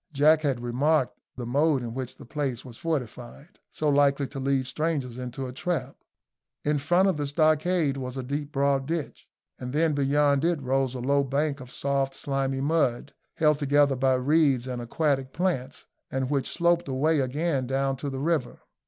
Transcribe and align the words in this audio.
Jack 0.13 0.41
had 0.41 0.63
remarked 0.63 1.19
the 1.35 1.45
mode 1.45 1.83
in 1.83 1.93
which 1.93 2.15
the 2.17 2.25
place 2.25 2.65
was 2.65 2.75
fortified, 2.75 3.59
so 3.69 3.87
likely 3.87 4.25
to 4.29 4.39
lead 4.39 4.65
strangers 4.65 5.19
into 5.19 5.45
a 5.45 5.53
trap. 5.53 5.95
In 6.65 6.79
front 6.79 7.07
of 7.07 7.17
the 7.17 7.27
stockades 7.27 7.99
was 7.99 8.17
a 8.17 8.23
deep 8.23 8.51
broad 8.51 8.87
ditch, 8.87 9.27
and 9.59 9.73
then 9.73 9.93
beyond 9.93 10.43
it 10.43 10.59
rose 10.59 10.95
a 10.95 10.99
low 11.01 11.23
bank 11.23 11.59
of 11.59 11.71
soft 11.71 12.15
slimy 12.15 12.61
mud, 12.61 13.13
held 13.35 13.59
together 13.59 13.95
by 13.95 14.15
reeds 14.15 14.65
and 14.65 14.81
aquatic 14.81 15.33
plants, 15.33 15.85
and 16.09 16.31
which 16.31 16.51
sloped 16.51 16.87
away 16.87 17.19
again 17.19 17.67
down 17.67 17.95
to 17.97 18.09
the 18.09 18.19
river. 18.21 18.59